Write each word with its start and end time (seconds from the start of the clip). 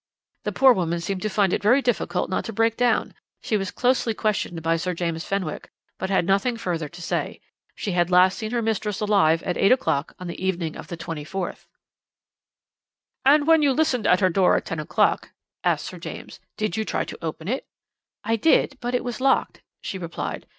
"The 0.45 0.51
poor 0.51 0.73
woman 0.73 0.99
seemed 0.99 1.21
to 1.21 1.29
find 1.29 1.53
it 1.53 1.61
very 1.61 1.79
difficult 1.79 2.27
not 2.27 2.43
to 2.45 2.53
break 2.53 2.75
down. 2.75 3.13
She 3.43 3.55
was 3.55 3.69
closely 3.69 4.15
questioned 4.15 4.63
by 4.63 4.75
Sir 4.77 4.95
James 4.95 5.23
Fenwick, 5.23 5.69
but 5.99 6.09
had 6.09 6.25
nothing 6.25 6.57
further 6.57 6.89
to 6.89 7.01
say. 7.03 7.39
She 7.75 7.91
had 7.91 8.09
last 8.09 8.35
seen 8.35 8.49
her 8.49 8.63
mistress 8.63 8.99
alive 8.99 9.43
at 9.43 9.57
eight 9.59 9.71
o'clock 9.71 10.15
on 10.17 10.25
the 10.25 10.43
evening 10.43 10.75
of 10.75 10.87
the 10.87 10.97
24th. 10.97 11.67
"'And 13.27 13.45
when 13.45 13.61
you 13.61 13.73
listened 13.73 14.07
at 14.07 14.21
her 14.21 14.29
door 14.31 14.55
at 14.55 14.65
ten 14.65 14.79
o'clock,' 14.79 15.33
asked 15.63 15.85
Sir 15.85 15.99
James, 15.99 16.39
'did 16.57 16.75
you 16.75 16.83
try 16.83 17.05
to 17.05 17.23
open 17.23 17.47
it?' 17.47 17.67
"'I 18.23 18.37
did, 18.37 18.77
but 18.81 18.95
it 18.95 19.03
was 19.03 19.21
locked,' 19.21 19.61
she 19.81 19.99
replied. 19.99 20.47